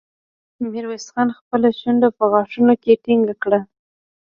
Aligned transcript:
ميرويس 0.71 1.05
خان 1.13 1.29
خپله 1.37 1.69
شونډه 1.79 2.09
په 2.17 2.23
غاښونو 2.31 2.73
کې 2.83 3.01
ټينګه 3.03 3.35
کړه. 3.43 3.59